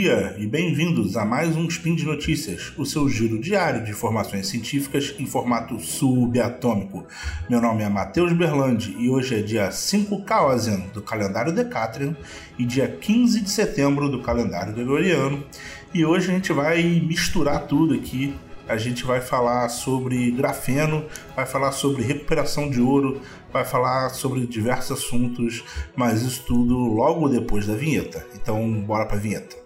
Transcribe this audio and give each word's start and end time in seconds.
dia 0.00 0.34
e 0.38 0.46
bem-vindos 0.46 1.14
a 1.14 1.26
mais 1.26 1.54
um 1.54 1.66
Spin 1.66 1.94
de 1.94 2.06
Notícias, 2.06 2.72
o 2.78 2.86
seu 2.86 3.06
giro 3.06 3.38
diário 3.38 3.84
de 3.84 3.90
informações 3.90 4.46
científicas 4.46 5.14
em 5.18 5.26
formato 5.26 5.78
subatômico. 5.78 7.04
Meu 7.50 7.60
nome 7.60 7.82
é 7.82 7.88
Matheus 7.90 8.32
Berlandi 8.32 8.96
e 8.98 9.10
hoje 9.10 9.38
é 9.38 9.42
dia 9.42 9.70
5 9.70 10.24
Kawazen 10.24 10.88
do 10.94 11.02
calendário 11.02 11.52
Decatrian 11.52 12.16
e 12.58 12.64
dia 12.64 12.88
15 12.88 13.42
de 13.42 13.50
setembro 13.50 14.08
do 14.08 14.22
calendário 14.22 14.72
Gregoriano. 14.72 15.44
E 15.92 16.02
hoje 16.02 16.30
a 16.30 16.34
gente 16.34 16.50
vai 16.50 16.82
misturar 16.82 17.66
tudo 17.66 17.92
aqui 17.92 18.34
a 18.66 18.76
gente 18.76 19.04
vai 19.04 19.20
falar 19.20 19.68
sobre 19.68 20.30
grafeno, 20.30 21.04
vai 21.34 21.44
falar 21.44 21.72
sobre 21.72 22.04
recuperação 22.04 22.70
de 22.70 22.80
ouro, 22.80 23.20
vai 23.52 23.64
falar 23.64 24.10
sobre 24.10 24.46
diversos 24.46 24.92
assuntos, 24.92 25.64
mas 25.96 26.22
isso 26.22 26.44
tudo 26.46 26.76
logo 26.76 27.28
depois 27.28 27.66
da 27.66 27.74
vinheta. 27.74 28.24
Então, 28.32 28.72
bora 28.82 29.06
pra 29.06 29.16
vinheta. 29.16 29.59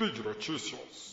Speed 0.00 0.24
Notícias. 0.24 1.10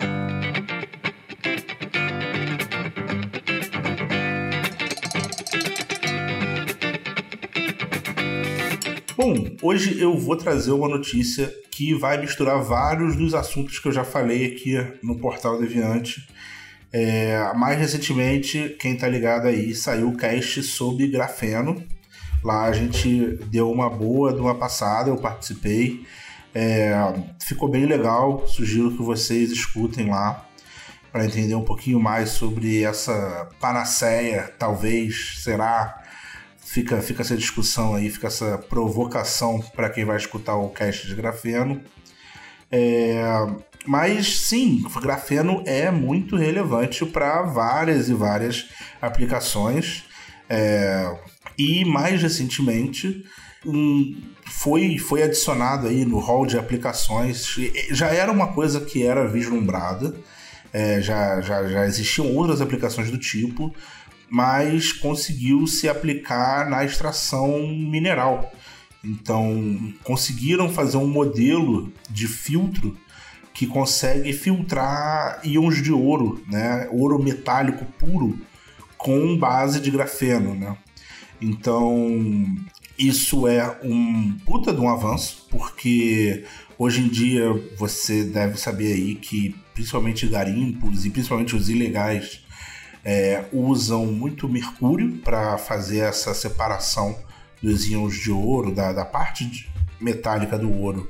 Bom, 9.17 9.57
hoje 9.63 9.99
eu 9.99 10.16
vou 10.20 10.38
trazer 10.38 10.70
uma 10.70 10.88
notícia 10.88 11.52
que 11.71 11.95
vai 11.95 12.21
misturar 12.21 12.62
vários 12.62 13.16
dos 13.16 13.34
assuntos 13.34 13.79
que 13.79 13.88
eu 13.88 13.91
já 13.91 14.03
falei 14.03 14.45
aqui 14.45 14.76
no 15.02 15.17
Portal 15.17 15.59
Deviante. 15.59 16.29
É, 16.93 17.52
mais 17.55 17.79
recentemente, 17.79 18.77
quem 18.79 18.95
tá 18.95 19.07
ligado 19.07 19.48
aí, 19.48 19.73
saiu 19.73 20.10
o 20.10 20.15
cast 20.15 20.62
sobre 20.62 21.07
grafeno. 21.07 21.84
Lá 22.43 22.65
a 22.65 22.71
gente 22.71 23.40
deu 23.48 23.71
uma 23.71 23.90
boa 23.90 24.32
de 24.32 24.40
uma 24.40 24.54
passada, 24.54 25.10
eu 25.10 25.17
participei. 25.17 26.05
É, 26.57 26.95
ficou 27.43 27.67
bem 27.67 27.85
legal, 27.85 28.48
sugiro 28.48 28.95
que 28.95 29.03
vocês 29.03 29.51
escutem 29.51 30.09
lá 30.09 30.48
para 31.11 31.25
entender 31.25 31.53
um 31.53 31.65
pouquinho 31.65 31.99
mais 31.99 32.29
sobre 32.29 32.81
essa 32.81 33.49
panaceia, 33.59 34.53
talvez, 34.57 35.41
será, 35.43 36.01
fica, 36.57 37.01
fica 37.01 37.23
essa 37.23 37.35
discussão 37.35 37.93
aí, 37.93 38.09
fica 38.09 38.27
essa 38.27 38.57
provocação 38.57 39.59
para 39.76 39.89
quem 39.89 40.05
vai 40.05 40.15
escutar 40.15 40.55
o 40.55 40.70
cast 40.70 41.05
de 41.05 41.13
grafeno. 41.15 41.81
É, 42.71 43.21
mas 43.85 44.39
sim, 44.39 44.81
grafeno 45.01 45.61
é 45.65 45.91
muito 45.91 46.37
relevante 46.37 47.05
para 47.05 47.41
várias 47.41 48.07
e 48.07 48.13
várias 48.13 48.70
aplicações. 49.01 50.05
É, 50.49 51.17
e 51.57 51.83
mais 51.83 52.21
recentemente 52.21 53.26
foi, 54.46 54.98
foi 54.98 55.24
adicionado 55.24 55.88
aí 55.88 56.05
no 56.05 56.20
hall 56.20 56.46
de 56.46 56.58
aplicações. 56.58 57.55
Já 57.91 58.07
era 58.07 58.32
uma 58.32 58.54
coisa 58.54 58.82
que 58.82 59.05
era 59.05 59.27
vislumbrada, 59.27 60.16
é, 60.72 61.02
já, 61.02 61.41
já, 61.41 61.68
já 61.68 61.85
existiam 61.85 62.34
outras 62.35 62.62
aplicações 62.62 63.10
do 63.10 63.18
tipo, 63.18 63.74
mas 64.30 64.91
conseguiu 64.91 65.66
se 65.68 65.88
aplicar 65.88 66.69
na 66.69 66.84
extração 66.84 67.68
mineral. 67.68 68.52
Então, 69.03 69.94
conseguiram 70.03 70.69
fazer 70.69 70.97
um 70.97 71.07
modelo 71.07 71.94
de 72.09 72.28
filtro 72.28 72.97
que 73.53 73.68
consegue 73.68 74.34
filtrar 74.34 75.40
íons 75.44 75.81
de 75.81 75.91
ouro, 75.91 76.44
né? 76.47 76.90
ouro 76.91 77.22
metálico 77.22 77.85
puro, 77.97 78.38
com 78.97 79.38
base 79.38 79.79
de 79.79 79.90
grafeno. 79.90 80.56
Né? 80.56 80.75
Então, 81.40 82.44
isso 82.97 83.47
é 83.47 83.79
um 83.83 84.38
puta 84.45 84.73
de 84.73 84.79
um 84.79 84.89
avanço, 84.89 85.45
porque 85.50 86.45
hoje 86.78 87.01
em 87.01 87.07
dia 87.07 87.45
você 87.78 88.23
deve 88.23 88.57
saber 88.57 88.94
aí 88.94 89.16
que 89.16 89.56
principalmente 89.73 90.28
garimpos 90.28 91.06
e 91.06 91.09
principalmente 91.09 91.56
os 91.56 91.69
ilegais 91.69 92.45
é, 93.03 93.45
usam 93.51 94.06
muito 94.06 94.47
mercúrio 94.47 95.17
para 95.17 95.57
fazer 95.57 96.00
essa 96.00 96.33
separação 96.33 97.17
dos 97.61 97.88
íons 97.88 98.16
de 98.16 98.31
ouro, 98.31 98.73
da, 98.73 98.94
da 98.94 99.06
parte 99.06 99.69
metálica 100.00 100.57
do 100.57 100.72
ouro 100.72 101.09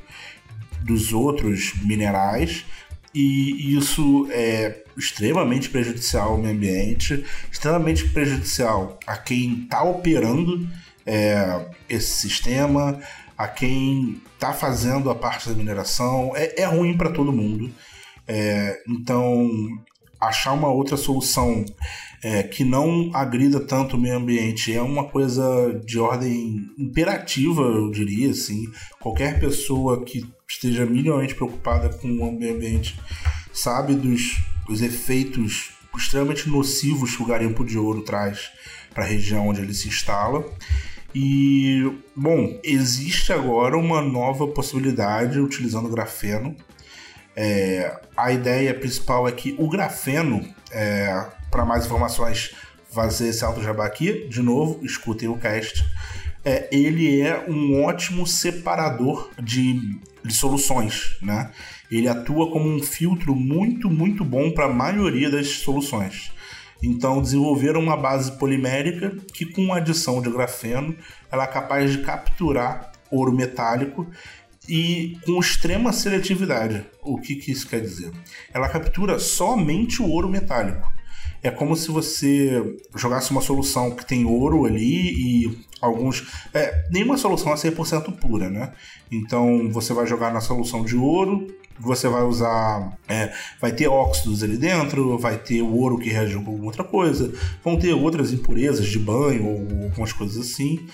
dos 0.82 1.14
outros 1.14 1.74
minerais, 1.84 2.66
e 3.14 3.76
isso 3.76 4.28
é 4.30 4.84
extremamente 4.98 5.70
prejudicial 5.70 6.34
ao 6.34 6.38
meio 6.38 6.54
ambiente, 6.54 7.26
extremamente 7.52 8.10
prejudicial 8.10 9.00
a 9.08 9.18
quem 9.18 9.64
está 9.64 9.84
operando 9.84 10.68
é, 11.06 11.66
esse 11.88 12.28
sistema, 12.28 13.00
a 13.38 13.48
quem 13.48 14.22
está 14.34 14.54
fazendo 14.54 15.10
a 15.10 15.16
parte 15.16 15.50
da 15.50 15.56
mineração, 15.56 16.32
é, 16.36 16.62
é 16.62 16.66
ruim 16.66 16.98
para 16.98 17.12
todo 17.12 17.32
mundo. 17.32 17.72
É, 18.28 18.82
então, 18.88 19.50
achar 20.20 20.54
uma 20.54 20.70
outra 20.70 20.98
solução 20.98 21.64
é, 22.24 22.42
que 22.44 22.64
não 22.64 23.12
agrida 23.14 23.60
tanto 23.60 23.96
o 23.96 24.00
meio 24.00 24.18
ambiente 24.18 24.74
é 24.74 24.82
uma 24.82 25.06
coisa 25.06 25.80
de 25.86 26.00
ordem 26.00 26.72
imperativa, 26.78 27.62
eu 27.62 27.92
diria. 27.92 28.32
Assim. 28.32 28.66
Qualquer 29.00 29.40
pessoa 29.40 30.04
que 30.04 30.26
esteja 30.48 30.86
minimamente 30.86 31.36
preocupada 31.36 31.90
com 31.90 32.08
o 32.08 32.32
meio 32.32 32.56
ambiente 32.56 32.98
sabe 33.54 33.94
dos, 33.94 34.38
dos 34.68 34.82
efeitos 34.82 35.72
extremamente 35.96 36.50
nocivos 36.50 37.16
que 37.16 37.24
o 37.24 37.26
garimpo 37.26 37.64
de 37.64 37.78
ouro 37.78 38.02
traz 38.02 38.50
para 38.94 39.04
a 39.04 39.08
região 39.08 39.48
onde 39.48 39.62
ele 39.62 39.74
se 39.74 39.88
instala. 39.88 40.44
E, 41.16 41.90
bom, 42.14 42.60
existe 42.62 43.32
agora 43.32 43.78
uma 43.78 44.02
nova 44.02 44.46
possibilidade 44.48 45.40
utilizando 45.40 45.88
grafeno 45.88 46.54
é, 47.36 48.00
a 48.16 48.32
ideia 48.32 48.74
principal 48.74 49.28
é 49.28 49.32
que 49.32 49.54
o 49.60 49.68
grafeno, 49.68 50.48
é, 50.72 51.26
para 51.52 51.66
mais 51.66 51.86
informações, 51.86 52.56
fazer 52.90 53.28
esse 53.28 53.44
alto 53.44 53.62
jabá 53.62 53.86
aqui, 53.86 54.28
de 54.30 54.42
novo, 54.42 54.84
escutem 54.86 55.28
o 55.28 55.38
cast. 55.38 55.86
É, 56.46 56.70
ele 56.72 57.20
é 57.22 57.44
um 57.50 57.84
ótimo 57.84 58.26
separador 58.26 59.32
de, 59.42 60.00
de 60.24 60.34
soluções, 60.34 61.18
né? 61.22 61.52
Ele 61.92 62.08
atua 62.08 62.52
como 62.52 62.70
um 62.70 62.82
filtro 62.82 63.36
muito, 63.36 63.90
muito 63.90 64.24
bom 64.24 64.52
para 64.52 64.66
a 64.66 64.74
maioria 64.74 65.30
das 65.30 65.48
soluções. 65.48 66.32
Então, 66.86 67.22
desenvolveram 67.22 67.80
uma 67.82 67.98
base 67.98 68.32
polimérica 68.34 69.12
que, 69.34 69.46
com 69.46 69.74
adição 69.74 70.22
de 70.22 70.30
grafeno, 70.30 70.96
ela 71.32 71.44
é 71.44 71.48
capaz 71.48 71.92
de 71.92 72.04
capturar 72.04 72.92
ouro 73.10 73.32
metálico 73.32 74.08
e 74.70 75.18
com 75.26 75.40
extrema 75.40 75.92
seletividade. 75.92 76.86
O 77.02 77.20
que, 77.20 77.36
que 77.36 77.52
isso 77.52 77.68
quer 77.68 77.82
dizer? 77.82 78.12
Ela 78.54 78.70
captura 78.70 79.20
somente 79.20 80.02
o 80.02 80.08
ouro 80.08 80.30
metálico. 80.30 80.95
É 81.46 81.52
como 81.52 81.76
se 81.76 81.92
você 81.92 82.76
jogasse 82.96 83.30
uma 83.30 83.40
solução 83.40 83.92
que 83.92 84.04
tem 84.04 84.26
ouro 84.26 84.66
ali 84.66 85.12
e 85.14 85.58
alguns. 85.80 86.28
É, 86.52 86.86
nenhuma 86.90 87.18
solução 87.18 87.54
é 87.54 87.56
100% 87.56 88.18
pura, 88.18 88.50
né? 88.50 88.74
Então 89.12 89.70
você 89.72 89.94
vai 89.94 90.08
jogar 90.08 90.34
na 90.34 90.42
solução 90.42 90.84
de 90.84 90.96
ouro, 90.96 91.48
você 91.80 92.08
vai 92.08 92.24
usar. 92.24 92.98
É, 93.08 93.32
vai 93.62 93.72
ter 93.72 93.88
óxidos 93.88 94.42
ali 94.42 94.58
dentro, 94.58 95.20
vai 95.20 95.38
ter 95.38 95.62
o 95.62 95.72
ouro 95.72 96.00
que 96.00 96.10
reagiu 96.10 96.42
com 96.42 96.66
outra 96.66 96.84
coisa, 96.84 97.32
vão 97.64 97.78
ter 97.78 97.94
outras 97.94 98.34
impurezas 98.34 98.88
de 98.88 98.98
banho 98.98 99.46
ou 99.46 99.84
algumas 99.86 100.14
coisas 100.14 100.38
assim 100.38 100.88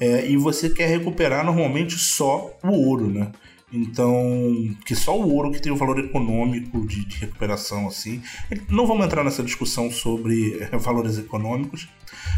é, 0.00 0.26
e 0.26 0.36
você 0.36 0.70
quer 0.70 0.88
recuperar 0.88 1.44
normalmente 1.44 1.98
só 1.98 2.50
o 2.64 2.70
ouro, 2.70 3.06
né? 3.08 3.30
Então, 3.72 4.74
que 4.84 4.96
só 4.96 5.16
o 5.16 5.32
ouro 5.32 5.52
que 5.52 5.62
tem 5.62 5.70
o 5.70 5.76
valor 5.76 5.98
econômico 5.98 6.84
de, 6.86 7.04
de 7.04 7.18
recuperação, 7.18 7.86
assim. 7.86 8.20
Não 8.68 8.86
vamos 8.86 9.06
entrar 9.06 9.22
nessa 9.22 9.42
discussão 9.42 9.90
sobre 9.90 10.58
é, 10.60 10.76
valores 10.78 11.18
econômicos, 11.18 11.88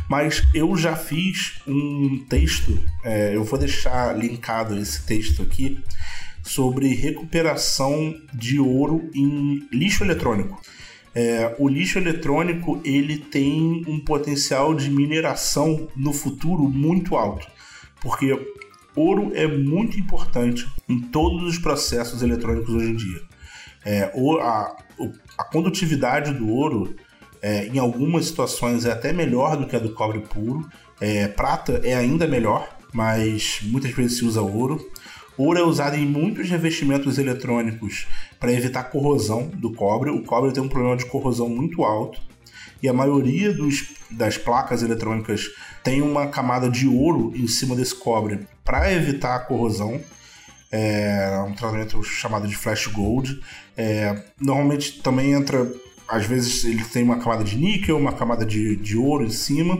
mas 0.08 0.46
eu 0.55 0.76
já 0.76 0.94
fiz 0.94 1.61
um 1.67 2.25
texto, 2.29 2.79
é, 3.02 3.34
eu 3.34 3.44
vou 3.44 3.58
deixar 3.58 4.17
linkado 4.17 4.79
esse 4.79 5.06
texto 5.06 5.43
aqui, 5.43 5.82
sobre 6.43 6.88
recuperação 6.88 8.14
de 8.35 8.58
ouro 8.58 9.08
em 9.14 9.67
lixo 9.73 10.05
eletrônico. 10.05 10.61
É, 11.14 11.55
o 11.58 11.69
lixo 11.69 11.99
eletrônico 11.99 12.81
ele 12.85 13.19
tem 13.19 13.85
um 13.87 14.00
potencial 14.00 14.75
de 14.75 14.90
mineração 14.90 15.88
no 15.94 16.12
futuro 16.12 16.64
muito 16.64 17.17
alto, 17.17 17.46
porque 18.00 18.38
ouro 18.94 19.32
é 19.34 19.46
muito 19.46 19.98
importante 19.98 20.66
em 20.88 21.00
todos 21.00 21.42
os 21.42 21.58
processos 21.58 22.22
eletrônicos 22.22 22.74
hoje 22.74 22.90
em 22.90 22.96
dia. 22.96 23.22
É, 23.84 24.12
a, 24.40 24.76
a 25.38 25.44
condutividade 25.44 26.32
do 26.32 26.48
ouro, 26.48 26.94
é, 27.40 27.66
em 27.66 27.78
algumas 27.78 28.26
situações, 28.26 28.84
é 28.84 28.92
até 28.92 29.12
melhor 29.12 29.56
do 29.56 29.66
que 29.66 29.74
a 29.74 29.78
do 29.78 29.92
cobre 29.92 30.20
puro. 30.20 30.68
É, 31.00 31.26
prata 31.28 31.80
é 31.82 31.94
ainda 31.94 32.26
melhor, 32.26 32.68
mas 32.92 33.60
muitas 33.62 33.90
vezes 33.92 34.18
se 34.18 34.24
usa 34.24 34.40
ouro. 34.40 34.80
Ouro 35.36 35.58
é 35.58 35.62
usado 35.62 35.96
em 35.96 36.06
muitos 36.06 36.48
revestimentos 36.48 37.18
eletrônicos 37.18 38.06
para 38.38 38.52
evitar 38.52 38.84
corrosão 38.84 39.48
do 39.48 39.72
cobre. 39.72 40.10
O 40.10 40.22
cobre 40.22 40.52
tem 40.52 40.62
um 40.62 40.68
problema 40.68 40.96
de 40.96 41.06
corrosão 41.06 41.48
muito 41.48 41.82
alto 41.82 42.20
e 42.82 42.88
a 42.88 42.92
maioria 42.92 43.52
dos, 43.52 43.94
das 44.10 44.36
placas 44.36 44.82
eletrônicas 44.82 45.50
tem 45.82 46.02
uma 46.02 46.26
camada 46.26 46.68
de 46.68 46.86
ouro 46.86 47.32
em 47.34 47.46
cima 47.46 47.74
desse 47.74 47.94
cobre 47.94 48.40
para 48.64 48.93
evitar 48.93 49.37
a 49.37 49.41
corrosão. 49.41 50.00
é 50.70 51.38
um 51.47 51.53
tratamento 51.53 52.03
chamado 52.03 52.49
de 52.49 52.56
flash 52.56 52.87
gold. 52.87 53.41
É, 53.76 54.25
normalmente 54.41 55.03
também 55.03 55.32
entra, 55.32 55.70
às 56.09 56.25
vezes 56.26 56.64
ele 56.64 56.85
tem 56.85 57.03
uma 57.03 57.19
camada 57.19 57.44
de 57.44 57.56
níquel, 57.56 57.99
uma 57.99 58.12
camada 58.12 58.44
de, 58.47 58.76
de 58.76 58.97
ouro 58.97 59.25
em 59.25 59.31
cima. 59.31 59.79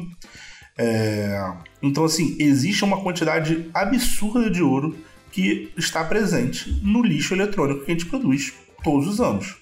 É, 0.77 1.53
então, 1.83 2.05
assim, 2.05 2.37
existe 2.39 2.85
uma 2.85 3.01
quantidade 3.03 3.71
absurda 3.73 4.51
de 4.51 4.63
ouro 4.63 4.97
que 5.31 5.73
está 5.77 6.05
presente 6.05 6.71
no 6.83 7.03
lixo 7.03 7.35
eletrônico 7.35 7.85
que 7.85 7.91
a 7.91 7.95
gente 7.95 8.07
produz 8.07 8.53
todos 8.85 9.09
os 9.09 9.21
anos. 9.21 9.57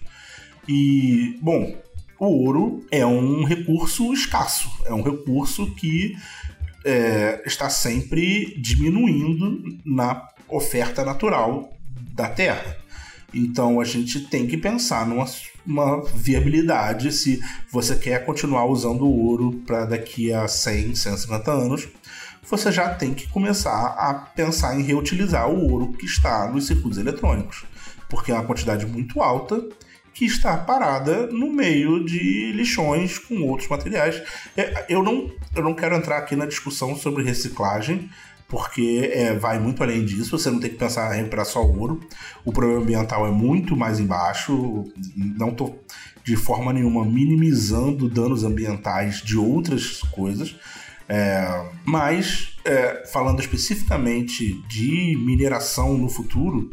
E, 0.69 1.39
bom, 1.41 1.81
o 2.19 2.27
ouro 2.27 2.85
é 2.91 3.05
um 3.07 3.45
recurso 3.45 4.13
escasso, 4.13 4.71
é 4.85 4.93
um 4.93 5.03
recurso 5.03 5.75
que 5.75 6.17
é, 6.85 7.43
está 7.47 7.69
sempre 7.69 8.57
diminuindo 8.61 9.79
na 9.85 10.29
oferta 10.49 11.05
natural 11.05 11.73
da 12.15 12.29
Terra. 12.29 12.77
Então 13.33 13.81
a 13.81 13.85
gente 13.85 14.21
tem 14.29 14.47
que 14.47 14.57
pensar 14.57 15.07
numa 15.07 15.27
uma 15.67 16.03
viabilidade 16.03 17.13
se 17.13 17.41
você 17.71 17.95
quer 17.95 18.25
continuar 18.25 18.65
usando 18.65 19.03
o 19.03 19.27
ouro 19.27 19.53
para 19.67 19.85
daqui 19.85 20.33
a 20.33 20.49
100, 20.49 20.95
150 20.95 21.51
anos. 21.53 21.89
Você 22.43 22.73
já 22.73 22.95
tem 22.95 23.15
que 23.15 23.29
começar 23.29 23.95
a 23.99 24.15
pensar 24.15 24.79
em 24.79 24.83
reutilizar 24.83 25.49
o 25.49 25.71
ouro 25.71 25.93
que 25.93 26.07
está 26.07 26.51
nos 26.51 26.67
circuitos 26.67 26.99
eletrônicos, 26.99 27.65
porque 28.09 28.33
é 28.33 28.35
uma 28.35 28.45
quantidade 28.45 28.87
muito 28.87 29.23
alta 29.23 29.63
que 30.21 30.27
está 30.27 30.55
parada 30.55 31.29
no 31.29 31.51
meio 31.51 32.05
de 32.05 32.53
lixões 32.53 33.19
com 33.19 33.41
outros 33.49 33.71
materiais. 33.71 34.23
É, 34.55 34.85
eu 34.87 35.03
não, 35.03 35.31
eu 35.57 35.63
não 35.63 35.73
quero 35.73 35.97
entrar 35.97 36.19
aqui 36.19 36.37
na 36.37 36.45
discussão 36.45 36.95
sobre 36.95 37.25
reciclagem, 37.25 38.07
porque 38.47 39.11
é, 39.15 39.33
vai 39.33 39.59
muito 39.59 39.83
além 39.83 40.05
disso. 40.05 40.39
Você 40.39 40.51
não 40.51 40.61
tem 40.61 40.69
que 40.69 40.77
pensar 40.77 41.15
em 41.15 41.21
recuperar 41.21 41.47
só 41.47 41.65
ouro. 41.65 42.01
O 42.45 42.53
problema 42.53 42.83
ambiental 42.83 43.27
é 43.27 43.31
muito 43.31 43.75
mais 43.75 43.99
embaixo. 43.99 44.85
Não 45.17 45.49
estou 45.49 45.83
de 46.23 46.37
forma 46.37 46.71
nenhuma 46.71 47.03
minimizando 47.07 48.07
danos 48.07 48.45
ambientais 48.45 49.23
de 49.23 49.39
outras 49.39 50.03
coisas. 50.13 50.55
É, 51.09 51.67
mas, 51.83 52.59
é, 52.63 53.07
falando 53.11 53.41
especificamente 53.41 54.53
de 54.69 55.17
mineração 55.25 55.97
no 55.97 56.11
futuro, 56.11 56.71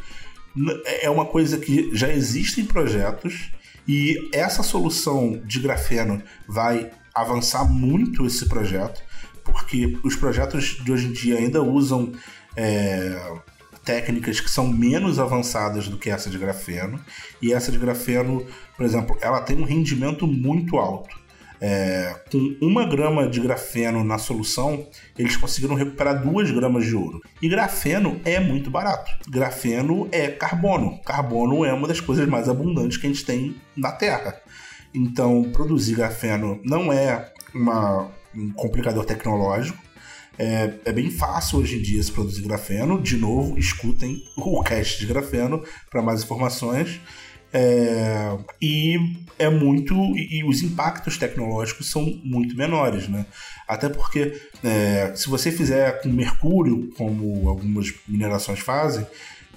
é 0.86 1.10
uma 1.10 1.26
coisa 1.26 1.58
que 1.58 1.90
já 1.94 2.10
existe 2.12 2.62
em 2.62 2.66
projetos 2.66 3.52
e 3.88 4.30
essa 4.34 4.64
solução 4.64 5.42
de 5.46 5.60
grafeno 5.60 6.22
vai 6.48 6.92
avançar 7.14 7.66
muito 7.66 8.26
esse 8.26 8.48
projeto 8.48 9.02
porque 9.44 9.98
os 10.04 10.16
projetos 10.16 10.78
de 10.84 10.92
hoje 10.92 11.08
em 11.08 11.12
dia 11.14 11.38
ainda 11.38 11.64
usam 11.64 12.12
é, 12.56 13.40
técnicas 13.84 14.42
que 14.42 14.50
são 14.50 14.68
menos 14.68 15.18
avançadas 15.18 15.88
do 15.88 15.98
que 15.98 16.10
essa 16.10 16.30
de 16.30 16.38
grafeno. 16.38 17.00
E 17.42 17.54
essa 17.54 17.72
de 17.72 17.78
grafeno, 17.78 18.46
por 18.76 18.86
exemplo, 18.86 19.18
ela 19.22 19.40
tem 19.40 19.58
um 19.58 19.64
rendimento 19.64 20.28
muito 20.28 20.78
alto. 20.78 21.18
É, 21.60 22.16
com 22.32 22.58
uma 22.62 22.86
grama 22.86 23.28
de 23.28 23.40
grafeno 23.40 24.04
na 24.04 24.18
solução, 24.18 24.88
eles 25.18 25.36
conseguiram 25.36 25.76
recuperar 25.76 26.22
duas 26.22 26.52
gramas 26.52 26.86
de 26.86 26.96
ouro. 26.96 27.22
E 27.42 27.50
grafeno 27.50 28.20
é 28.24 28.40
muito 28.40 28.70
barato. 28.70 29.12
Grafeno 29.30 30.08
é 30.12 30.28
carbono. 30.28 31.00
Carbono 31.04 31.66
é 31.66 31.74
uma 31.74 31.88
das 31.88 32.00
coisas 32.00 32.28
mais 32.28 32.48
abundantes 32.48 32.98
que 32.98 33.08
a 33.08 33.10
gente 33.10 33.26
tem 33.26 33.56
na 33.76 33.92
Terra. 33.92 34.40
Então, 34.94 35.44
produzir 35.52 35.96
grafeno 35.96 36.60
não 36.64 36.92
é 36.94 37.32
uma, 37.54 38.10
um 38.36 38.52
complicador 38.52 39.06
tecnológico. 39.06 39.88
É, 40.40 40.72
é, 40.86 40.92
bem 40.92 41.10
fácil 41.10 41.60
hoje 41.60 41.78
em 41.78 41.82
dia 41.82 42.02
se 42.02 42.12
produzir 42.12 42.44
grafeno. 42.44 43.02
De 43.02 43.18
novo, 43.18 43.58
escutem 43.58 44.24
o 44.36 44.62
cast 44.62 45.00
de 45.00 45.08
grafeno 45.08 45.64
para 45.90 46.02
mais 46.02 46.24
informações. 46.24 47.02
É, 47.54 48.38
e 48.62 48.98
é 49.40 49.50
muito. 49.50 49.94
E, 50.18 50.44
os 50.44 50.62
impactos 50.62 51.18
tecnológicos 51.18 51.90
são 51.90 52.04
muito 52.24 52.56
menores, 52.56 53.08
né? 53.08 53.26
Até 53.68 53.90
porque 53.90 54.40
é, 54.64 55.14
se 55.16 55.30
você 55.30 55.52
fizer 55.52 56.02
com 56.02 56.10
mercúrio, 56.10 56.90
como 56.98 57.48
algumas 57.48 57.94
minerações 58.08 58.60
fazem, 58.60 59.06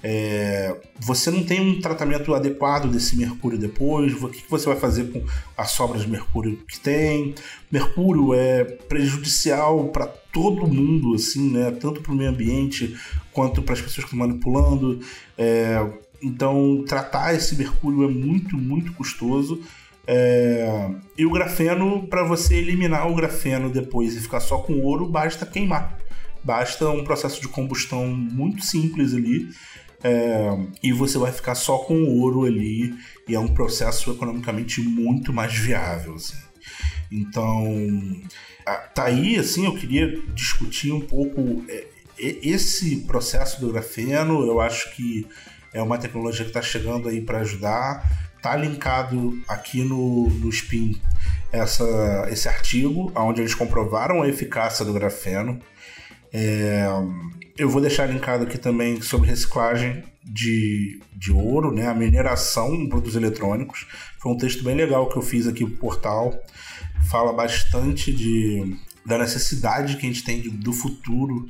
é, 0.03 0.75
você 0.99 1.29
não 1.29 1.43
tem 1.43 1.61
um 1.61 1.79
tratamento 1.79 2.33
adequado 2.33 2.89
desse 2.89 3.15
mercúrio 3.15 3.57
depois. 3.57 4.13
O 4.13 4.29
que 4.29 4.43
você 4.49 4.65
vai 4.65 4.77
fazer 4.77 5.11
com 5.11 5.23
as 5.55 5.71
sobras 5.71 6.01
de 6.01 6.09
mercúrio 6.09 6.57
que 6.67 6.79
tem? 6.79 7.35
Mercúrio 7.71 8.33
é 8.33 8.63
prejudicial 8.63 9.89
para 9.89 10.07
todo 10.07 10.67
mundo, 10.67 11.13
assim, 11.13 11.51
né? 11.51 11.71
Tanto 11.71 12.01
para 12.01 12.11
o 12.11 12.15
meio 12.15 12.29
ambiente 12.29 12.95
quanto 13.31 13.61
para 13.61 13.73
as 13.73 13.81
pessoas 13.81 14.05
que 14.05 14.13
estão 14.13 14.27
manipulando. 14.27 14.99
É, 15.37 15.87
então, 16.21 16.83
tratar 16.87 17.33
esse 17.33 17.55
mercúrio 17.55 18.03
é 18.03 18.07
muito, 18.07 18.57
muito 18.57 18.93
custoso. 18.93 19.61
É, 20.05 20.89
e 21.17 21.25
o 21.25 21.31
grafeno, 21.31 22.07
para 22.07 22.23
você 22.23 22.55
eliminar 22.55 23.09
o 23.09 23.15
grafeno 23.15 23.69
depois 23.69 24.15
e 24.15 24.19
ficar 24.19 24.39
só 24.39 24.57
com 24.57 24.79
ouro, 24.81 25.07
basta 25.07 25.45
queimar. 25.45 25.97
Basta 26.43 26.89
um 26.89 27.03
processo 27.03 27.39
de 27.39 27.47
combustão 27.47 28.07
muito 28.07 28.65
simples 28.65 29.13
ali 29.13 29.49
é, 30.03 30.57
e 30.81 30.91
você 30.91 31.17
vai 31.17 31.31
ficar 31.31 31.55
só 31.55 31.77
com 31.77 32.03
ouro 32.03 32.45
ali, 32.45 32.93
e 33.27 33.35
é 33.35 33.39
um 33.39 33.53
processo 33.53 34.11
economicamente 34.11 34.81
muito 34.81 35.31
mais 35.31 35.53
viável. 35.53 36.15
Assim. 36.15 36.37
Então, 37.11 38.21
tá 38.95 39.05
aí, 39.05 39.37
assim, 39.37 39.65
eu 39.65 39.75
queria 39.75 40.19
discutir 40.33 40.91
um 40.91 41.01
pouco 41.01 41.63
é, 41.69 41.85
esse 42.17 42.97
processo 43.01 43.61
do 43.61 43.71
grafeno. 43.71 44.45
Eu 44.45 44.59
acho 44.59 44.95
que 44.95 45.27
é 45.73 45.81
uma 45.81 45.97
tecnologia 45.97 46.43
que 46.43 46.49
está 46.49 46.61
chegando 46.61 47.07
aí 47.07 47.21
para 47.21 47.39
ajudar. 47.39 48.31
Tá 48.41 48.55
linkado 48.55 49.39
aqui 49.47 49.83
no, 49.83 50.29
no 50.29 50.49
Spin 50.49 50.99
essa, 51.51 52.27
esse 52.31 52.47
artigo, 52.47 53.11
onde 53.15 53.41
eles 53.41 53.53
comprovaram 53.53 54.21
a 54.21 54.27
eficácia 54.27 54.83
do 54.83 54.93
grafeno. 54.93 55.59
É, 56.33 56.87
eu 57.57 57.69
vou 57.69 57.81
deixar 57.81 58.07
linkado 58.07 58.43
aqui 58.43 58.57
também 58.57 59.01
sobre 59.01 59.29
reciclagem 59.29 60.03
de, 60.23 60.99
de 61.13 61.31
ouro, 61.31 61.71
né? 61.71 61.87
A 61.87 61.93
mineração 61.93 62.73
em 62.73 62.87
produtos 62.87 63.15
eletrônicos. 63.15 63.85
Foi 64.17 64.31
um 64.31 64.37
texto 64.37 64.63
bem 64.63 64.75
legal 64.75 65.07
que 65.09 65.17
eu 65.17 65.21
fiz 65.21 65.47
aqui 65.47 65.63
no 65.63 65.71
portal. 65.71 66.33
Fala 67.09 67.33
bastante 67.33 68.13
de, 68.13 68.75
da 69.05 69.17
necessidade 69.17 69.97
que 69.97 70.05
a 70.05 70.09
gente 70.09 70.23
tem 70.23 70.41
de, 70.41 70.49
do 70.49 70.71
futuro 70.73 71.47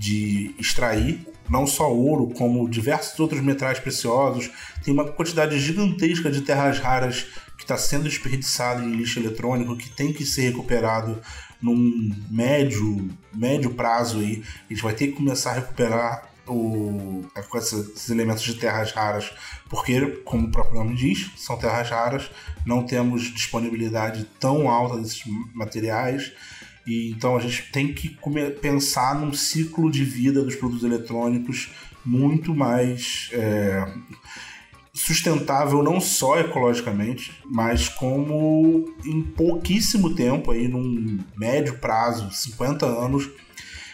de 0.00 0.54
extrair 0.58 1.26
não 1.46 1.66
só 1.66 1.92
ouro, 1.92 2.28
como 2.28 2.68
diversos 2.70 3.18
outros 3.20 3.42
metais 3.42 3.78
preciosos. 3.78 4.50
Tem 4.82 4.94
uma 4.94 5.04
quantidade 5.04 5.58
gigantesca 5.58 6.30
de 6.30 6.40
terras 6.40 6.78
raras 6.78 7.26
que 7.58 7.64
está 7.64 7.76
sendo 7.76 8.04
desperdiçado 8.04 8.82
em 8.82 8.92
lixo 8.92 9.18
eletrônico, 9.18 9.76
que 9.76 9.90
tem 9.90 10.12
que 10.12 10.24
ser 10.24 10.42
recuperado 10.42 11.20
num 11.60 12.10
médio, 12.30 13.10
médio 13.34 13.74
prazo 13.74 14.20
aí. 14.20 14.42
A 14.70 14.72
gente 14.72 14.82
vai 14.82 14.94
ter 14.94 15.08
que 15.08 15.14
começar 15.14 15.50
a 15.50 15.54
recuperar 15.54 16.30
o, 16.46 17.22
esses 17.56 18.08
elementos 18.08 18.42
de 18.42 18.54
terras 18.54 18.92
raras, 18.92 19.30
porque, 19.68 20.00
como 20.24 20.46
o 20.46 20.50
próprio 20.50 20.78
nome 20.78 20.96
diz, 20.96 21.32
são 21.36 21.58
terras 21.58 21.90
raras, 21.90 22.30
não 22.64 22.84
temos 22.84 23.24
disponibilidade 23.24 24.24
tão 24.38 24.70
alta 24.70 24.98
desses 24.98 25.22
materiais. 25.52 26.32
E, 26.86 27.10
então 27.10 27.36
a 27.36 27.40
gente 27.40 27.70
tem 27.70 27.92
que 27.92 28.16
pensar 28.60 29.14
num 29.14 29.32
ciclo 29.32 29.90
de 29.90 30.04
vida 30.04 30.42
dos 30.42 30.56
produtos 30.56 30.84
eletrônicos 30.84 31.70
muito 32.04 32.54
mais 32.54 33.28
é, 33.32 33.86
sustentável 34.92 35.82
não 35.82 36.00
só 36.00 36.38
ecologicamente, 36.38 37.32
mas 37.44 37.88
como 37.88 38.92
em 39.04 39.22
pouquíssimo 39.22 40.14
tempo, 40.14 40.50
aí 40.50 40.68
num 40.68 41.18
médio 41.36 41.78
prazo, 41.78 42.30
50 42.30 42.86
anos, 42.86 43.28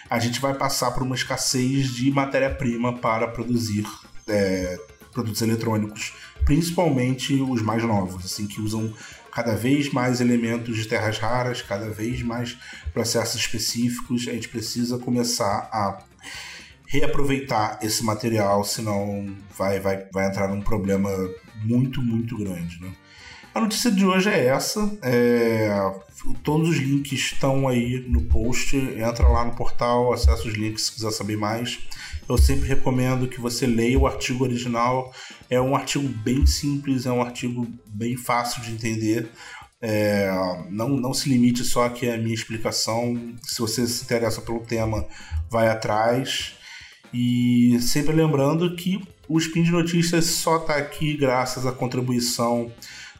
a 0.09 0.19
gente 0.19 0.41
vai 0.41 0.55
passar 0.55 0.93
por 0.93 1.03
uma 1.03 1.15
escassez 1.15 1.93
de 1.93 2.11
matéria-prima 2.11 2.97
para 2.99 3.29
produzir 3.29 3.85
é, 4.29 4.79
produtos 5.13 5.43
eletrônicos, 5.43 6.13
principalmente 6.45 7.35
os 7.35 7.63
mais 7.63 7.83
novos, 7.83 8.25
assim 8.25 8.47
que 8.47 8.61
usam 8.61 8.93
cada 9.37 9.55
vez 9.55 9.93
mais 9.93 10.23
elementos 10.23 10.75
de 10.79 10.89
terras 10.89 11.19
raras, 11.19 11.61
cada 11.61 11.91
vez 11.91 12.23
mais 12.23 12.57
processos 12.95 13.39
específicos. 13.39 14.27
A 14.29 14.33
gente 14.33 14.49
precisa 14.49 14.99
começar 14.99 15.69
a 15.71 16.03
reaproveitar 16.87 17.79
esse 17.83 18.03
material, 18.03 18.65
senão 18.65 19.37
vai, 19.55 19.79
vai, 19.79 20.09
vai 20.11 20.27
entrar 20.27 20.49
num 20.49 20.63
problema 20.63 21.11
muito, 21.63 22.01
muito 22.01 22.35
grande. 22.39 22.81
Né? 22.81 22.91
A 23.57 23.61
notícia 23.63 23.91
de 23.91 24.05
hoje 24.05 24.29
é 24.29 24.49
essa. 24.49 24.87
É... 25.03 25.71
Todos 26.43 26.69
os 26.69 26.77
links 26.77 27.33
estão 27.33 27.67
aí 27.67 28.05
no 28.07 28.21
post. 28.25 28.77
Entra 28.77 29.27
lá 29.27 29.47
no 29.47 29.57
portal, 29.57 30.13
acessa 30.13 30.47
os 30.47 30.53
links 30.53 30.83
se 30.83 30.93
quiser 30.93 31.11
saber 31.11 31.39
mais. 31.39 31.79
Eu 32.29 32.37
sempre 32.37 32.69
recomendo 32.69 33.27
que 33.27 33.41
você 33.41 33.67
leia 33.67 33.99
o 33.99 34.07
artigo 34.07 34.45
original. 34.45 35.11
É 35.49 35.59
um 35.59 35.75
artigo 35.75 36.07
bem 36.07 36.45
simples, 36.45 37.07
é 37.07 37.11
um 37.11 37.23
artigo 37.23 37.67
bem 37.87 38.15
fácil 38.15 38.61
de 38.61 38.73
entender. 38.73 39.31
É, 39.81 40.31
não, 40.69 40.91
não 40.91 41.15
se 41.15 41.27
limite 41.27 41.65
só 41.65 41.87
aqui 41.87 42.11
à 42.11 42.19
minha 42.19 42.35
explicação. 42.35 43.19
Se 43.43 43.59
você 43.59 43.87
se 43.87 44.05
interessa 44.05 44.43
pelo 44.43 44.61
tema, 44.61 45.07
vai 45.51 45.69
atrás. 45.69 46.57
E 47.11 47.79
sempre 47.81 48.15
lembrando 48.15 48.77
que 48.77 49.01
o 49.27 49.39
Spin 49.39 49.63
de 49.63 49.71
Notícias 49.71 50.27
só 50.27 50.59
está 50.59 50.77
aqui 50.77 51.17
graças 51.17 51.65
à 51.65 51.73
contribuição 51.73 52.71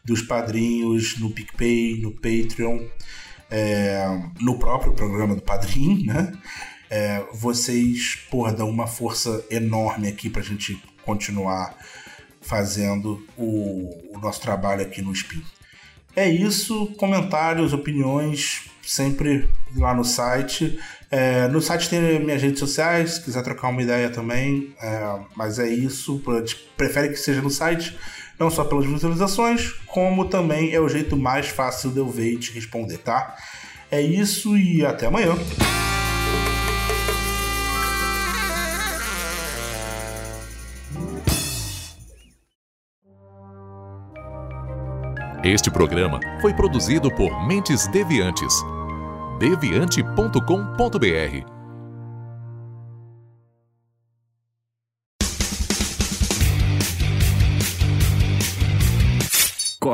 dos 0.07 0.23
padrinhos 0.23 1.19
no 1.19 1.31
PicPay, 1.31 2.01
no 2.01 2.13
Patreon, 2.13 2.81
é, 3.51 4.07
no 4.41 4.59
próprio 4.59 4.93
programa 4.93 5.35
do 5.35 5.43
Padrim, 5.43 6.05
né? 6.07 6.33
É, 6.89 7.25
vocês, 7.33 8.17
porra, 8.31 8.53
dão 8.53 8.71
uma 8.71 8.87
força 8.87 9.45
enorme 9.51 10.07
aqui 10.07 10.31
para 10.31 10.41
a 10.41 10.45
gente 10.45 10.81
continuar 11.05 11.77
fazendo 12.41 13.27
o, 13.37 14.15
o, 14.15 14.19
nosso 14.21 14.41
trabalho 14.41 14.83
aqui 14.83 15.03
no 15.03 15.13
Spin. 15.13 15.43
É 16.15 16.29
isso, 16.29 16.87
comentários, 16.97 17.73
opiniões, 17.73 18.71
sempre 18.83 19.51
lá 19.75 19.93
no 19.93 20.05
site. 20.05 20.79
É, 21.11 21.49
no 21.49 21.61
site 21.61 21.91
tem 21.91 22.21
minhas 22.21 22.41
redes 22.41 22.61
sociais, 22.61 23.15
se 23.15 23.25
quiser 23.25 23.43
trocar 23.43 23.69
uma 23.69 23.83
ideia 23.83 24.09
também. 24.09 24.73
É, 24.81 25.21
mas 25.35 25.59
é 25.59 25.69
isso, 25.69 26.23
prefere 26.77 27.09
que 27.09 27.17
seja 27.17 27.43
no 27.43 27.51
site, 27.51 27.99
não 28.39 28.51
só 28.51 28.65
pelas 28.65 28.87
visualizações, 28.87 29.73
como 29.87 30.27
também 30.27 30.73
é 30.73 30.81
o 30.81 30.89
jeito 30.89 31.17
mais 31.17 31.49
fácil 31.49 31.91
de 31.91 31.99
eu 31.99 32.09
ver 32.09 32.35
e 32.35 32.39
te 32.39 32.53
responder, 32.53 32.99
tá? 32.99 33.35
É 33.91 34.01
isso 34.01 34.57
e 34.57 34.85
até 34.85 35.07
amanhã. 35.07 35.35
Este 45.45 45.71
programa 45.71 46.19
foi 46.41 46.53
produzido 46.53 47.09
por 47.15 47.47
Mentes 47.47 47.87
Deviantes. 47.87 48.53
deviante.com.br. 49.39 51.56